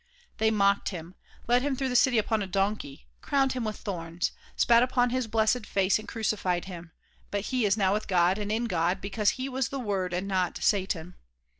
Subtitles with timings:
[0.39, 1.13] They mocked him,
[1.47, 5.27] led him through the city upon a donkey, crowned him with thorns, spat upon his
[5.27, 6.91] blessed face and crucified him,
[7.29, 10.27] but he is now with God and in God because he was the Word and
[10.27, 11.17] not satan.